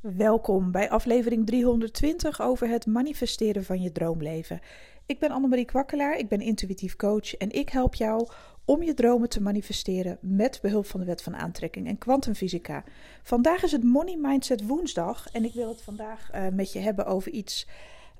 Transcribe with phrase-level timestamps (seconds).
[0.00, 4.60] Welkom bij aflevering 320 over het manifesteren van je droomleven.
[5.06, 8.28] Ik ben Annemarie Kwakkelaar, ik ben intuïtief coach en ik help jou
[8.64, 12.84] om je dromen te manifesteren met behulp van de wet van aantrekking en kwantumfysica.
[13.22, 17.06] Vandaag is het Money Mindset woensdag en ik wil het vandaag uh, met je hebben
[17.06, 17.66] over iets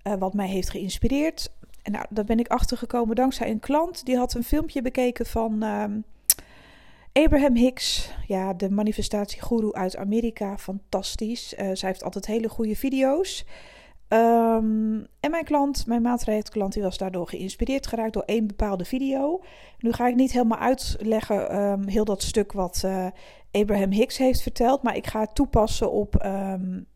[0.07, 1.53] uh, wat mij heeft geïnspireerd.
[1.83, 5.27] En nou, daar ben ik achter gekomen dankzij een klant die had een filmpje bekeken
[5.27, 5.65] van...
[5.65, 5.85] Uh,
[7.13, 11.55] Abraham Hicks, ja, de manifestatiegoeroe uit Amerika, fantastisch.
[11.55, 13.45] Uh, zij heeft altijd hele goede video's.
[14.09, 19.43] Um, en mijn klant, mijn maatrechtsklant, die was daardoor geïnspireerd geraakt door één bepaalde video.
[19.79, 23.07] Nu ga ik niet helemaal uitleggen um, heel dat stuk wat uh,
[23.51, 26.87] Abraham Hicks heeft verteld, maar ik ga het toepassen op um,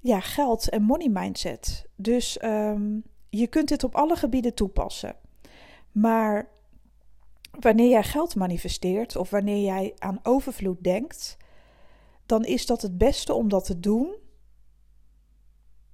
[0.00, 1.86] ja, geld en money mindset.
[1.96, 2.32] Dus
[3.30, 5.16] je kunt dit op alle gebieden toepassen.
[5.92, 6.48] Maar
[7.60, 11.36] wanneer jij geld manifesteert of wanneer jij aan overvloed denkt,
[12.26, 14.16] dan is dat het beste om dat te doen.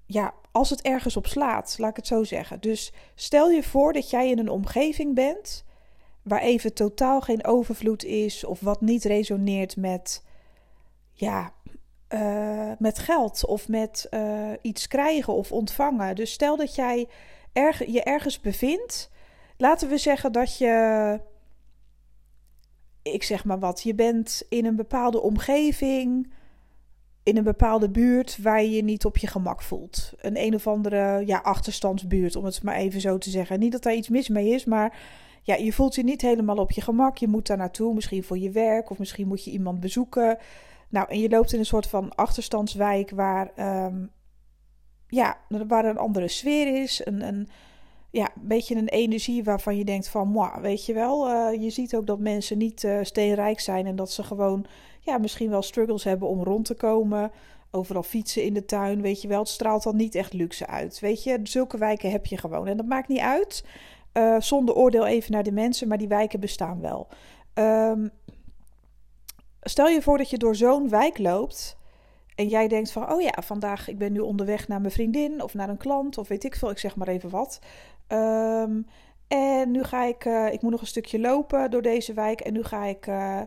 [0.06, 2.60] Ja, als het ergens op slaat, laat ik het zo zeggen.
[2.60, 5.64] Dus stel je voor dat jij in een omgeving bent
[6.22, 10.24] waar even totaal geen overvloed is of wat niet resoneert met,
[11.12, 11.52] ja,
[12.08, 16.14] uh, met geld of met uh, iets krijgen of ontvangen.
[16.14, 17.08] Dus stel dat jij
[17.52, 19.10] erg, je ergens bevindt.
[19.56, 21.20] Laten we zeggen dat je
[23.12, 26.32] ik zeg maar wat, je bent in een bepaalde omgeving,
[27.22, 30.12] in een bepaalde buurt waar je je niet op je gemak voelt.
[30.16, 33.58] Een een of andere ja, achterstandsbuurt, om het maar even zo te zeggen.
[33.58, 34.98] Niet dat daar iets mis mee is, maar
[35.42, 37.16] ja, je voelt je niet helemaal op je gemak.
[37.16, 40.38] Je moet daar naartoe, misschien voor je werk of misschien moet je iemand bezoeken.
[40.88, 43.50] Nou, en je loopt in een soort van achterstandswijk waar,
[43.86, 44.10] um,
[45.08, 45.38] ja,
[45.68, 47.48] waar een andere sfeer is, een, een
[48.14, 51.28] ja, een beetje een energie waarvan je denkt van, moi, weet je wel.
[51.30, 54.64] Uh, je ziet ook dat mensen niet uh, steenrijk zijn en dat ze gewoon,
[55.00, 57.30] ja, misschien wel struggles hebben om rond te komen.
[57.70, 59.38] Overal fietsen in de tuin, weet je wel.
[59.38, 61.40] Het straalt dan niet echt luxe uit, weet je.
[61.42, 62.66] Zulke wijken heb je gewoon.
[62.66, 63.64] En dat maakt niet uit,
[64.12, 67.08] uh, zonder oordeel even naar de mensen, maar die wijken bestaan wel.
[67.54, 68.10] Um,
[69.60, 71.82] stel je voor dat je door zo'n wijk loopt...
[72.34, 75.54] En jij denkt van, oh ja, vandaag, ik ben nu onderweg naar mijn vriendin of
[75.54, 77.58] naar een klant of weet ik veel, ik zeg maar even wat.
[78.08, 78.86] Um,
[79.28, 82.40] en nu ga ik, uh, ik moet nog een stukje lopen door deze wijk.
[82.40, 83.40] En nu ga ik, uh,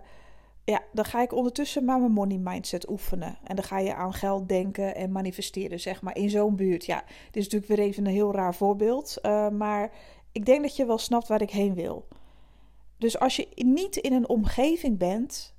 [0.64, 3.38] ja, dan ga ik ondertussen maar mijn money mindset oefenen.
[3.44, 6.86] En dan ga je aan geld denken en manifesteren, zeg maar, in zo'n buurt.
[6.86, 9.18] Ja, dit is natuurlijk weer even een heel raar voorbeeld.
[9.22, 9.92] Uh, maar
[10.32, 12.08] ik denk dat je wel snapt waar ik heen wil.
[12.98, 15.56] Dus als je niet in een omgeving bent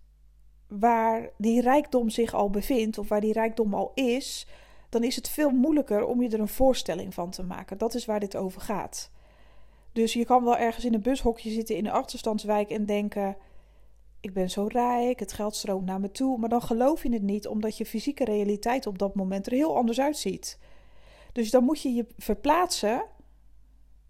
[0.69, 4.47] waar die rijkdom zich al bevindt, of waar die rijkdom al is,
[4.89, 7.79] dan is het veel moeilijker om je er een voorstelling van te maken.
[7.79, 9.11] Dat is waar dit over gaat.
[9.93, 13.37] Dus je kan wel ergens in een bushokje zitten in een achterstandswijk en denken:
[14.21, 16.39] Ik ben zo rijk, het geld stroomt naar me toe.
[16.39, 19.77] Maar dan geloof je het niet, omdat je fysieke realiteit op dat moment er heel
[19.77, 20.59] anders uitziet.
[21.33, 23.05] Dus dan moet je je verplaatsen.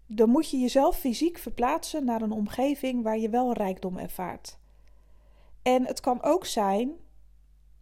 [0.07, 4.57] Dan moet je jezelf fysiek verplaatsen naar een omgeving waar je wel rijkdom ervaart.
[5.61, 6.91] En het kan ook zijn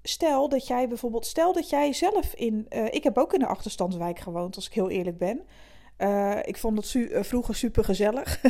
[0.07, 2.65] stel dat jij bijvoorbeeld, stel dat jij zelf in.
[2.69, 5.41] Uh, ik heb ook in een achterstandswijk gewoond, als ik heel eerlijk ben.
[5.97, 8.41] Uh, ik vond su uh, vroeger super gezellig.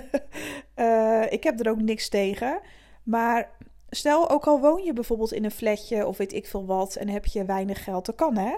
[1.37, 2.59] ik heb er ook niks tegen.
[3.03, 3.49] Maar
[3.89, 7.09] stel, ook al woon je bijvoorbeeld in een flatje of weet ik veel wat en
[7.09, 8.55] heb je weinig geld, dat kan hè.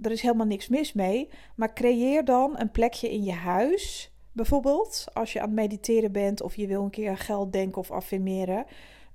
[0.00, 1.28] Er is helemaal niks mis mee.
[1.54, 4.12] Maar creëer dan een plekje in je huis.
[4.32, 7.80] Bijvoorbeeld, als je aan het mediteren bent of je wil een keer aan geld denken
[7.80, 8.64] of affirmeren.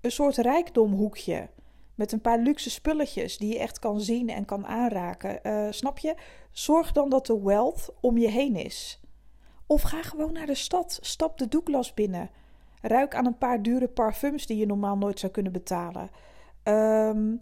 [0.01, 1.47] Een soort rijkdomhoekje.
[1.95, 5.39] Met een paar luxe spulletjes die je echt kan zien en kan aanraken.
[5.43, 6.15] Uh, snap je?
[6.51, 8.99] Zorg dan dat de wealth om je heen is.
[9.67, 10.99] Of ga gewoon naar de stad.
[11.01, 12.29] Stap de Douglas binnen.
[12.81, 16.09] Ruik aan een paar dure parfums die je normaal nooit zou kunnen betalen.
[16.63, 17.41] Um,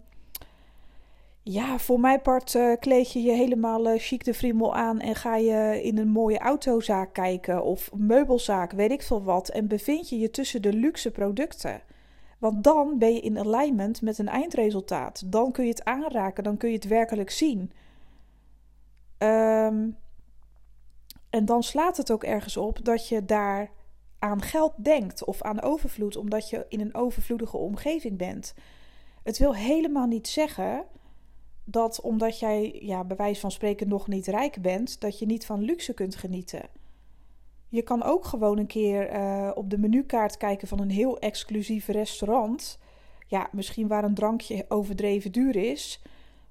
[1.42, 5.14] ja, voor mijn part uh, kleed je je helemaal uh, chic de friemel aan en
[5.14, 9.48] ga je in een mooie autozaak kijken of meubelzaak, weet ik veel wat.
[9.48, 11.82] En bevind je je tussen de luxe producten.
[12.44, 15.22] Want dan ben je in alignment met een eindresultaat.
[15.26, 17.72] Dan kun je het aanraken, dan kun je het werkelijk zien.
[19.18, 19.96] Um,
[21.30, 23.70] en dan slaat het ook ergens op dat je daar
[24.18, 28.54] aan geld denkt of aan overvloed, omdat je in een overvloedige omgeving bent.
[29.22, 30.84] Het wil helemaal niet zeggen
[31.64, 35.46] dat omdat jij, ja, bij wijze van spreken, nog niet rijk bent, dat je niet
[35.46, 36.68] van luxe kunt genieten.
[37.74, 41.86] Je kan ook gewoon een keer uh, op de menukaart kijken van een heel exclusief
[41.86, 42.78] restaurant.
[43.26, 46.02] Ja, misschien waar een drankje overdreven duur is.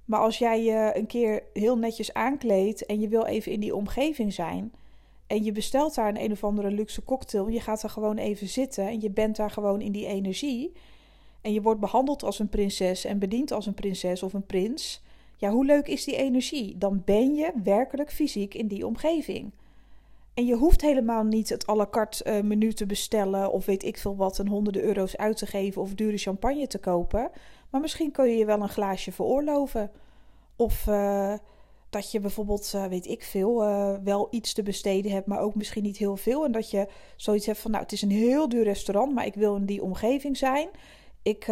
[0.06, 3.75] Maar als jij je een keer heel netjes aankleedt en je wil even in die
[3.75, 4.74] omgeving zijn.
[5.28, 7.48] En je bestelt daar een een of andere luxe cocktail.
[7.48, 10.72] Je gaat daar gewoon even zitten en je bent daar gewoon in die energie.
[11.42, 15.02] En je wordt behandeld als een prinses en bediend als een prinses of een prins
[15.38, 16.78] Ja, hoe leuk is die energie?
[16.78, 19.52] Dan ben je werkelijk fysiek in die omgeving.
[20.33, 23.83] En je hoeft helemaal niet het à la carte uh, menu te bestellen of weet
[23.83, 27.31] ik veel wat en honderden euro's uit te geven of dure champagne te kopen.
[27.69, 29.91] Maar misschien kun je je wel een glaasje veroorloven.
[30.56, 31.33] Of uh,
[31.89, 33.56] dat je bijvoorbeeld, uh, weet ik veel,
[34.03, 36.45] wel iets te besteden hebt, maar ook misschien niet heel veel.
[36.45, 39.35] En dat je zoiets hebt van, nou, het is een heel duur restaurant, maar ik
[39.35, 40.69] wil in die omgeving zijn.
[41.21, 41.47] Ik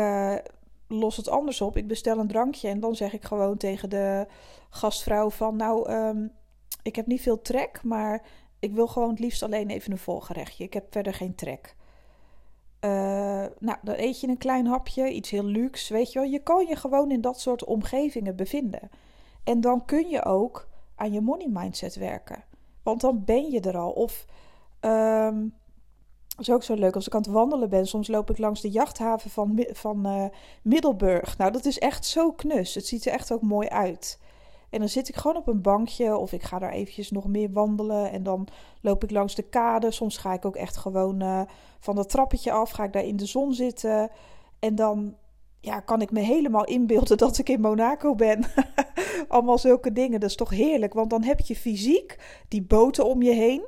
[0.87, 1.77] los het anders op.
[1.77, 4.27] Ik bestel een drankje en dan zeg ik gewoon tegen de
[4.69, 6.31] gastvrouw van, nou, um,
[6.83, 8.23] ik heb niet veel trek, maar
[8.61, 10.63] ik wil gewoon het liefst alleen even een volgerechtje.
[10.63, 11.75] Ik heb verder geen trek.
[12.85, 12.91] Uh,
[13.59, 16.27] nou, dan eet je een klein hapje, iets heel luxe, weet je wel.
[16.29, 18.89] Je kan je gewoon in dat soort omgevingen bevinden.
[19.43, 22.43] En dan kun je ook aan je money mindset werken.
[22.83, 23.91] Want dan ben je er al.
[23.91, 24.25] Of,
[24.81, 25.53] um,
[26.37, 28.69] is ook zo leuk, als ik aan het wandelen ben, soms loop ik langs de
[28.69, 30.25] jachthaven van, van uh,
[30.63, 31.37] Middelburg.
[31.37, 32.75] Nou, dat is echt zo knus.
[32.75, 34.19] Het ziet er echt ook mooi uit.
[34.71, 37.51] En dan zit ik gewoon op een bankje of ik ga daar eventjes nog meer
[37.51, 38.11] wandelen.
[38.11, 38.47] En dan
[38.81, 39.91] loop ik langs de kade.
[39.91, 41.41] Soms ga ik ook echt gewoon uh,
[41.79, 44.09] van dat trappetje af, ga ik daar in de zon zitten.
[44.59, 45.15] En dan
[45.59, 48.45] ja, kan ik me helemaal inbeelden dat ik in Monaco ben.
[49.27, 50.19] Allemaal zulke dingen.
[50.19, 53.65] Dat is toch heerlijk, want dan heb je fysiek die boten om je heen.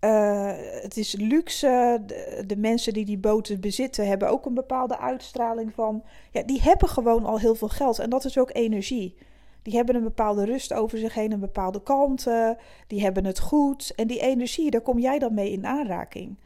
[0.00, 0.52] Uh,
[0.82, 2.02] het is luxe.
[2.06, 6.04] De, de, mensen die die boten bezitten hebben ook een bepaalde uitstraling van.
[6.30, 7.98] Ja, die hebben gewoon al heel veel geld.
[7.98, 9.16] En dat is ook energie.
[9.62, 12.58] Die hebben een bepaalde rust over zich heen, een bepaalde kalmte.
[12.86, 13.94] Die hebben het goed.
[13.94, 16.38] En die energie, daar kom jij dan mee in aanraking.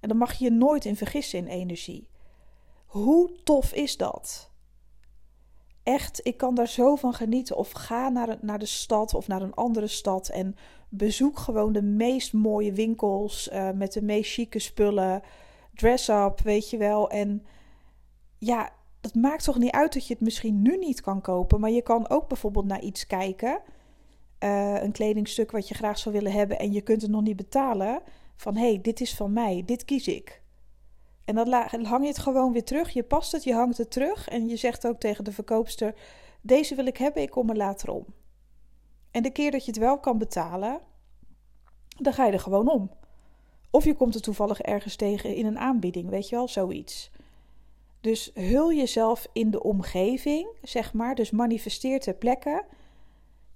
[0.00, 2.08] En dan mag je je nooit in vergissen in energie.
[2.86, 4.50] Hoe tof is dat?
[5.82, 7.56] Echt, ik kan daar zo van genieten.
[7.56, 10.56] Of ga naar, naar de stad of naar een andere stad en
[10.88, 15.22] bezoek gewoon de meest mooie winkels uh, met de meest chique spullen.
[15.74, 17.10] Dress up, weet je wel.
[17.10, 17.46] En
[18.38, 18.72] ja,
[19.02, 21.82] dat maakt toch niet uit dat je het misschien nu niet kan kopen, maar je
[21.82, 23.60] kan ook bijvoorbeeld naar iets kijken.
[24.40, 27.36] Uh, een kledingstuk wat je graag zou willen hebben en je kunt het nog niet
[27.36, 28.02] betalen.
[28.36, 30.42] Van hé, hey, dit is van mij, dit kies ik.
[31.24, 31.52] En dan
[31.82, 32.90] hang je het gewoon weer terug.
[32.90, 34.28] Je past het, je hangt het terug.
[34.28, 35.94] En je zegt ook tegen de verkoopster:
[36.40, 38.04] Deze wil ik hebben, ik kom er later om.
[39.10, 40.80] En de keer dat je het wel kan betalen,
[41.88, 42.90] dan ga je er gewoon om.
[43.70, 47.10] Of je komt er toevallig ergens tegen in een aanbieding, weet je wel, zoiets.
[48.02, 51.14] Dus hul jezelf in de omgeving, zeg maar.
[51.14, 52.64] Dus manifesteer ter plekke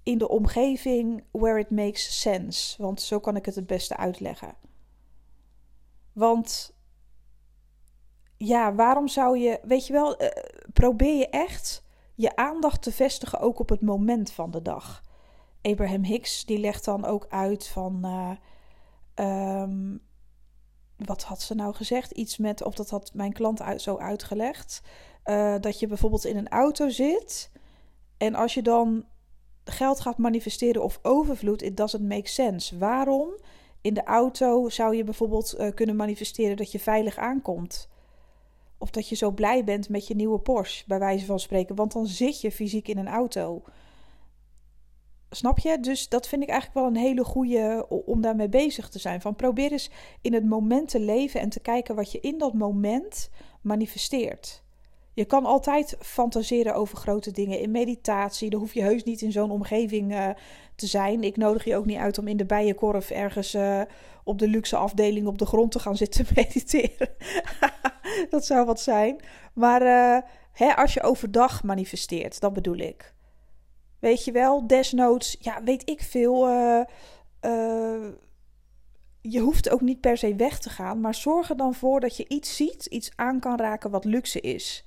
[0.03, 2.81] in de omgeving where it makes sense.
[2.81, 4.55] Want zo kan ik het het beste uitleggen.
[6.13, 6.75] Want
[8.37, 10.27] ja, waarom zou je, weet je wel, uh,
[10.73, 11.83] probeer je echt
[12.15, 15.03] je aandacht te vestigen ook op het moment van de dag.
[15.61, 20.01] Abraham Hicks die legt dan ook uit van uh, um,
[20.97, 22.11] wat had ze nou gezegd?
[22.11, 24.81] Iets met, of dat had mijn klant zo uitgelegd.
[25.25, 27.51] Uh, dat je bijvoorbeeld in een auto zit.
[28.17, 29.05] En als je dan
[29.63, 32.77] geld gaat manifesteren of overvloed, it doesn't make sense.
[32.77, 33.29] Waarom?
[33.81, 37.89] In de auto zou je bijvoorbeeld uh, kunnen manifesteren dat je veilig aankomt.
[38.77, 41.75] Of dat je zo blij bent met je nieuwe Porsche, bij wijze van spreken.
[41.75, 43.63] Want dan zit je fysiek in een auto.
[45.29, 45.79] Snap je?
[45.79, 49.21] Dus dat vind ik eigenlijk wel een hele goede om daarmee bezig te zijn.
[49.21, 49.89] Van probeer eens
[50.21, 53.29] in het moment te leven en te kijken wat je in dat moment
[53.61, 54.63] manifesteert.
[55.13, 58.49] Je kan altijd fantaseren over grote dingen in meditatie.
[58.49, 60.29] Dan hoef je heus niet in zo'n omgeving uh,
[60.75, 61.23] te zijn.
[61.23, 63.81] Ik nodig je ook niet uit om in de bijenkorf ergens uh,
[64.23, 67.09] op de luxe afdeling op de grond te gaan zitten mediteren.
[68.29, 69.21] dat zou wat zijn.
[69.53, 73.15] Maar uh, hè, als je overdag manifesteert, dat bedoel ik.
[73.99, 76.49] Weet je wel, desnoods, ja, weet ik veel.
[76.49, 76.81] Uh,
[77.41, 78.07] uh,
[79.21, 82.17] je hoeft ook niet per se weg te gaan, maar zorg er dan voor dat
[82.17, 84.85] je iets ziet, iets aan kan raken wat luxe is.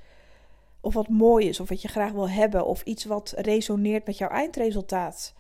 [0.80, 4.18] Of wat mooi is, of wat je graag wil hebben, of iets wat resoneert met
[4.18, 5.34] jouw eindresultaat.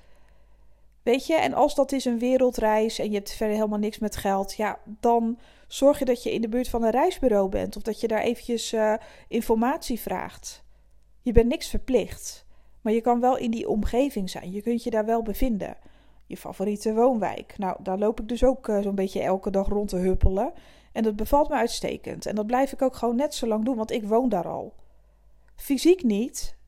[1.02, 4.16] Weet je, en als dat is een wereldreis en je hebt verder helemaal niks met
[4.16, 7.82] geld, ja, dan zorg je dat je in de buurt van een reisbureau bent of
[7.82, 8.94] dat je daar eventjes uh,
[9.28, 10.64] informatie vraagt.
[11.22, 12.46] Je bent niks verplicht.
[12.80, 14.52] Maar je kan wel in die omgeving zijn.
[14.52, 15.76] Je kunt je daar wel bevinden.
[16.26, 17.54] Je favoriete woonwijk.
[17.58, 20.52] Nou, daar loop ik dus ook uh, zo'n beetje elke dag rond te huppelen.
[20.92, 22.26] En dat bevalt me uitstekend.
[22.26, 24.74] En dat blijf ik ook gewoon net zo lang doen, want ik woon daar al.
[25.56, 26.58] Fysiek niet,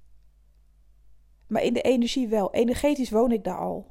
[1.46, 2.52] maar in de energie wel.
[2.52, 3.90] Energetisch woon ik daar al.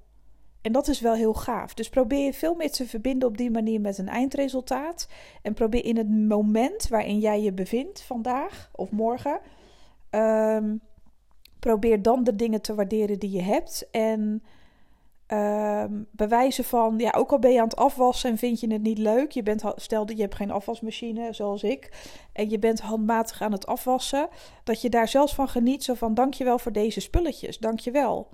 [0.61, 1.73] En dat is wel heel gaaf.
[1.73, 5.07] Dus probeer je veel meer te verbinden op die manier met een eindresultaat.
[5.41, 9.39] En probeer in het moment waarin jij je bevindt, vandaag of morgen,
[10.09, 10.81] um,
[11.61, 13.87] probeer dan de dingen te waarderen die je hebt.
[13.91, 14.43] En
[15.33, 18.81] Um, bewijzen van, ja, ook al ben je aan het afwassen en vind je het
[18.81, 19.31] niet leuk.
[19.31, 22.09] Je bent, stel dat je hebt geen afwasmachine zoals ik.
[22.33, 24.27] En je bent handmatig aan het afwassen.
[24.63, 25.83] Dat je daar zelfs van geniet.
[25.83, 27.57] Zo van, dankjewel voor deze spulletjes.
[27.57, 28.29] Dankjewel.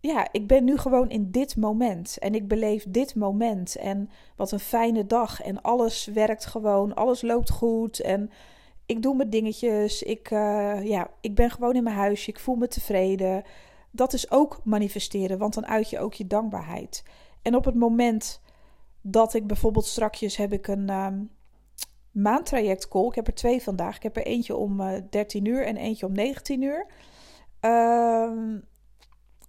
[0.00, 2.18] Ja, ik ben nu gewoon in dit moment.
[2.18, 3.76] En ik beleef dit moment.
[3.76, 5.42] En wat een fijne dag.
[5.42, 6.94] En alles werkt gewoon.
[6.94, 8.00] Alles loopt goed.
[8.00, 8.30] En
[8.86, 10.02] ik doe mijn dingetjes.
[10.02, 12.30] Ik, uh, ja, ik ben gewoon in mijn huisje.
[12.30, 13.44] Ik voel me tevreden
[13.96, 17.02] dat is ook manifesteren, want dan uit je ook je dankbaarheid.
[17.42, 18.40] En op het moment
[19.00, 21.30] dat ik bijvoorbeeld strakjes heb ik een um,
[22.10, 23.06] maandtraject call.
[23.06, 23.96] Ik heb er twee vandaag.
[23.96, 26.86] Ik heb er eentje om uh, eh, 13 uur en eentje om 19 uur.
[27.60, 28.30] Uh,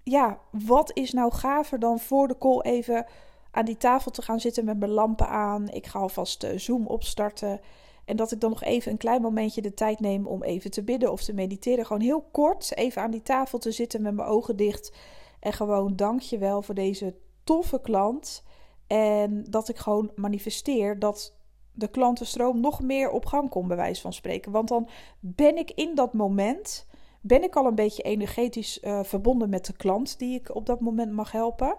[0.03, 3.05] ja, wat is nou gaver dan voor de call even
[3.51, 5.69] aan die tafel te gaan zitten met mijn lampen aan.
[5.69, 7.59] Ik ga alvast uh, Zoom opstarten.
[8.07, 10.83] En dat ik dan nog even een klein momentje de tijd neem om even te
[10.83, 11.85] bidden of te mediteren.
[11.85, 14.95] Gewoon heel kort even aan die tafel te zitten met mijn ogen dicht.
[15.39, 18.43] En gewoon dank je wel voor deze toffe klant.
[18.87, 21.35] En dat ik gewoon manifesteer dat
[21.71, 24.51] de klantenstroom nog meer op gang komt, bij wijze van spreken.
[24.51, 24.87] Want dan
[25.19, 26.87] ben ik in dat moment,
[27.21, 30.79] ben ik al een beetje energetisch uh, verbonden met de klant die ik op dat
[30.79, 31.77] moment mag helpen.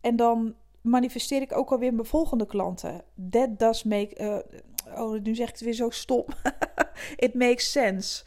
[0.00, 3.04] En dan manifesteer ik ook alweer mijn volgende klanten.
[3.30, 4.20] That does make.
[4.20, 4.58] Uh,
[4.98, 6.24] oh, nu zeg ik het weer zo stom.
[7.16, 8.24] It makes sense.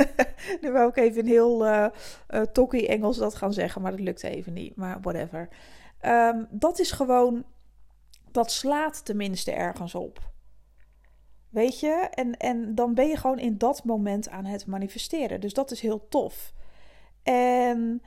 [0.60, 1.86] nu wou ik even een heel uh,
[2.30, 4.76] uh, Engels dat gaan zeggen, maar dat lukt even niet.
[4.76, 5.48] Maar whatever.
[6.02, 7.44] Um, dat is gewoon.
[8.30, 10.30] Dat slaat tenminste ergens op.
[11.48, 12.08] Weet je?
[12.14, 15.40] En, en dan ben je gewoon in dat moment aan het manifesteren.
[15.40, 16.52] Dus dat is heel tof.
[17.22, 18.02] En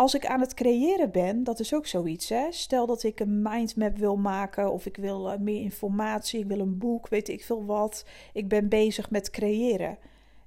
[0.00, 2.28] als ik aan het creëren ben, dat is ook zoiets.
[2.28, 2.46] Hè?
[2.50, 6.58] Stel dat ik een mindmap wil maken of ik wil eh, meer informatie, ik wil
[6.58, 8.04] een boek, weet ik veel wat.
[8.32, 9.98] Ik ben bezig met creëren.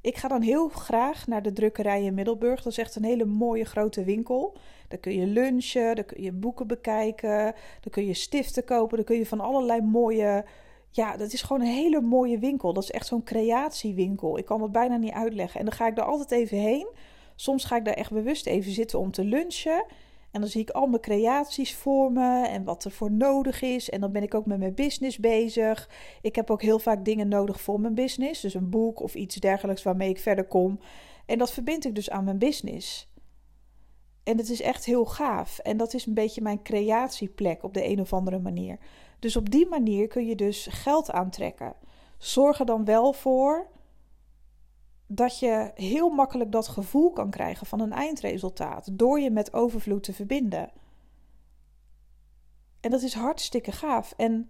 [0.01, 2.61] Ik ga dan heel graag naar de drukkerij in Middelburg.
[2.61, 4.57] Dat is echt een hele mooie grote winkel.
[4.87, 7.37] Daar kun je lunchen, daar kun je boeken bekijken,
[7.81, 10.45] daar kun je stiften kopen, daar kun je van allerlei mooie.
[10.89, 12.73] Ja, dat is gewoon een hele mooie winkel.
[12.73, 14.37] Dat is echt zo'n creatiewinkel.
[14.37, 15.59] Ik kan het bijna niet uitleggen.
[15.59, 16.87] En dan ga ik daar altijd even heen
[17.43, 19.85] Soms ga ik daar echt bewust even zitten om te lunchen.
[20.31, 23.89] En dan zie ik al mijn creaties voor me en wat er voor nodig is.
[23.89, 25.89] En dan ben ik ook met mijn business bezig.
[26.21, 28.41] Ik heb ook heel vaak dingen nodig voor mijn business.
[28.41, 30.79] Dus een boek of iets dergelijks waarmee ik verder kom.
[31.25, 33.11] En dat verbind ik dus aan mijn business.
[34.23, 35.59] En het is echt heel gaaf.
[35.59, 38.77] En dat is een beetje mijn creatieplek op de een of andere manier.
[39.19, 41.75] Dus op die manier kun je dus geld aantrekken.
[42.17, 43.67] Zorg er dan wel voor
[45.15, 50.03] dat je heel makkelijk dat gevoel kan krijgen van een eindresultaat door je met overvloed
[50.03, 50.71] te verbinden.
[52.79, 54.13] En dat is hartstikke gaaf.
[54.17, 54.49] En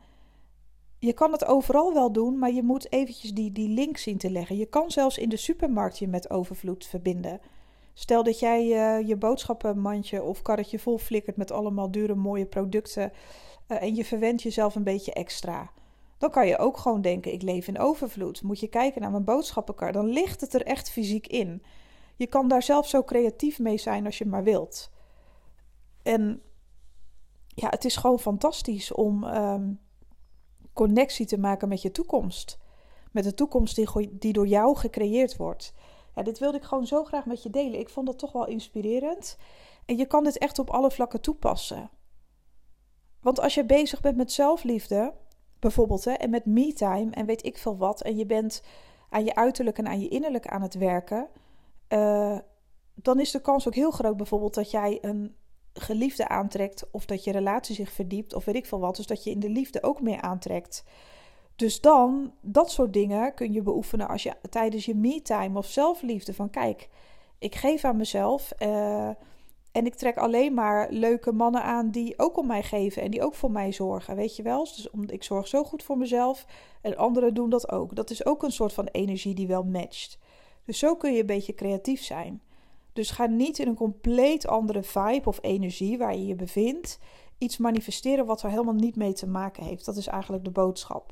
[1.00, 4.32] je kan het overal wel doen, maar je moet eventjes die, die link zien te
[4.32, 4.58] leggen.
[4.58, 7.42] Je kan zelfs in de supermarkt je met overvloed verbinden.
[7.94, 13.12] Stel dat jij uh, je boodschappenmandje of karretje vol flikkert met allemaal dure mooie producten
[13.68, 15.72] uh, en je verwendt jezelf een beetje extra
[16.24, 18.42] dan kan je ook gewoon denken: ik leef in overvloed.
[18.42, 21.64] Moet je kijken naar mijn boodschappenkar, dan ligt het er echt fysiek in.
[22.16, 24.92] Je kan daar zelf zo creatief mee zijn als je maar wilt.
[26.04, 26.42] En
[27.48, 29.80] ja, het is gewoon fantastisch om um,
[30.74, 32.60] connectie te maken met je toekomst.
[33.12, 35.74] Met de toekomst die, die door jou gecreëerd wordt.
[36.16, 37.80] Ja, dit wilde ik gewoon zo graag met je delen.
[37.80, 39.38] Ik vond dat toch wel inspirerend.
[39.86, 41.90] En je kan dit echt op alle vlakken toepassen.
[43.22, 45.14] Want als je bezig bent met zelfliefde,
[45.64, 48.64] bijvoorbeeld, hè, en met me-time en weet ik veel wat, en je bent
[49.10, 51.28] aan je uiterlijk en aan je innerlijk aan het werken,
[51.90, 52.38] uh,
[52.94, 55.36] dan is de kans ook heel groot bijvoorbeeld dat jij een
[55.74, 59.24] geliefde aantrekt, of dat je relatie zich verdiept, of weet ik veel wat, dus dat
[59.24, 60.84] je in de liefde ook meer aantrekt.
[61.56, 66.34] Dus dan, dat soort dingen kun je beoefenen als je tijdens je me-time of zelfliefde
[66.34, 66.90] van kijk,
[67.40, 68.52] ik geef aan mezelf.
[68.60, 69.10] Uh,
[69.74, 73.24] en ik trek alleen maar leuke mannen aan die ook om mij geven en die
[73.24, 74.16] ook voor mij zorgen.
[74.16, 74.64] Weet je wel?
[74.64, 76.46] Dus ik zorg zo goed voor mezelf
[76.82, 77.96] en anderen doen dat ook.
[77.96, 80.18] Dat is ook een soort van energie die wel matcht.
[80.66, 82.42] Dus zo kun je een beetje creatief zijn.
[82.94, 87.00] Dus ga niet in een compleet andere vibe of energie waar je je bevindt
[87.38, 89.86] iets manifesteren wat er helemaal niet mee te maken heeft.
[89.86, 91.12] Dat is eigenlijk de boodschap.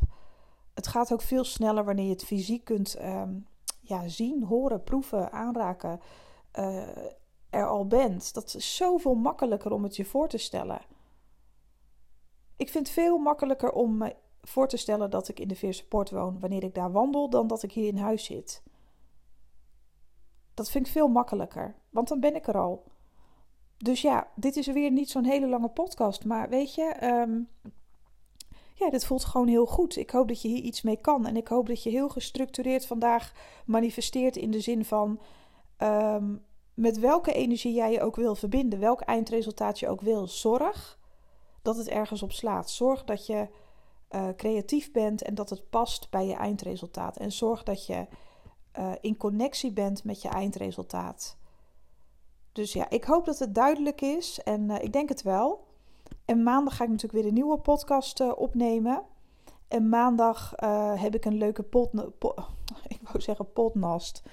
[0.74, 3.34] Het gaat ook veel sneller wanneer je het fysiek kunt ehm,
[3.82, 6.00] ja, zien, horen, proeven, aanraken.
[6.60, 6.88] Uh,
[7.52, 8.34] er al bent.
[8.34, 10.82] Dat is zoveel makkelijker om het je voor te stellen.
[12.56, 15.88] Ik vind het veel makkelijker om me voor te stellen dat ik in de Veerse
[15.88, 18.64] Poort woon wanneer ik daar wandel, dan dat ik hier in huis zit.
[20.54, 22.84] Dat vind ik veel makkelijker, want dan ben ik er al.
[23.78, 27.50] Dus ja, dit is weer niet zo'n hele lange podcast, maar weet je, um,
[28.74, 29.96] ja, dit voelt gewoon heel goed.
[29.96, 32.86] Ik hoop dat je hier iets mee kan en ik hoop dat je heel gestructureerd
[32.86, 33.34] vandaag
[33.66, 35.20] manifesteert in de zin van.
[35.78, 41.00] Um, met welke energie jij je ook wil verbinden, welk eindresultaat je ook wil, zorg
[41.62, 42.70] dat het ergens op slaat.
[42.70, 43.48] Zorg dat je
[44.12, 47.18] uh, creatief bent en dat het past bij je eindresultaat.
[47.18, 48.08] En zorg dat je
[48.80, 51.38] uh, in connectie bent met je eindresultaat.
[52.52, 55.68] Dus ja, ik hoop dat het duidelijk is en uh, ik denk het wel.
[56.26, 59.04] En maandag ga ik natuurlijk weer een nieuwe podcast opnemen.
[59.68, 60.54] En maandag
[60.96, 62.36] heb ik een leuke pot, po,
[62.88, 64.24] ik wou zeggen podcast.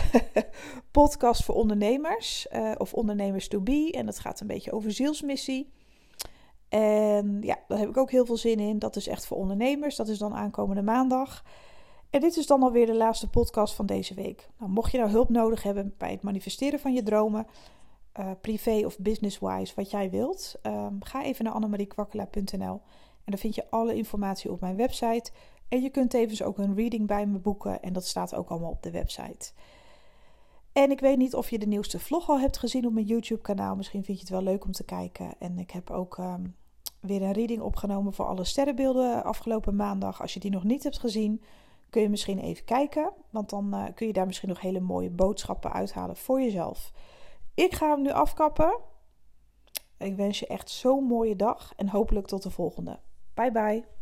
[0.90, 2.46] podcast voor ondernemers
[2.76, 3.92] of ondernemers to be.
[3.94, 5.72] En dat gaat een beetje over zielsmissie.
[6.68, 8.78] En ja, daar heb ik ook heel veel zin in.
[8.78, 9.96] Dat is echt voor ondernemers.
[9.96, 11.44] Dat is dan aankomende maandag.
[12.12, 14.48] En dit is dan alweer de laatste podcast van deze week.
[14.58, 17.46] Nou, mocht je nou hulp nodig hebben bij het manifesteren van je dromen,
[18.20, 22.80] uh, privé of business-wise, wat jij wilt, um, ga even naar annemariekwakkela.nl
[23.24, 25.30] en dan vind je alle informatie op mijn website.
[25.68, 28.70] En je kunt tevens ook een reading bij me boeken en dat staat ook allemaal
[28.70, 29.52] op de website.
[30.72, 33.76] En ik weet niet of je de nieuwste vlog al hebt gezien op mijn YouTube-kanaal.
[33.76, 35.34] Misschien vind je het wel leuk om te kijken.
[35.38, 36.56] En ik heb ook um,
[37.00, 40.20] weer een reading opgenomen voor alle sterrenbeelden afgelopen maandag.
[40.20, 41.42] Als je die nog niet hebt gezien,
[41.90, 43.12] kun je misschien even kijken.
[43.30, 46.92] Want dan uh, kun je daar misschien nog hele mooie boodschappen uithalen voor jezelf.
[47.54, 48.78] Ik ga hem nu afkappen.
[49.98, 52.98] Ik wens je echt zo'n mooie dag en hopelijk tot de volgende.
[53.34, 54.01] Bye bye.